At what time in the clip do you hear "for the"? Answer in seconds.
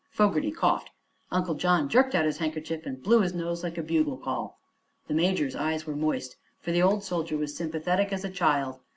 6.59-6.81